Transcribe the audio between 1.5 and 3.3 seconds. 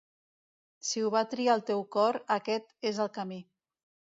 el teu cor, aquest és el